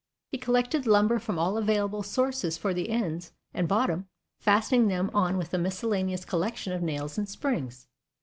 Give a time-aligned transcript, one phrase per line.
[0.31, 4.07] He collected lumber from all available sources for the ends and bottom,
[4.39, 7.85] fastening them on with a miscellaneous collection of nails and springs.